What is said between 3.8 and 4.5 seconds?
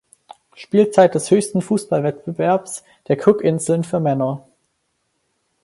für Männer.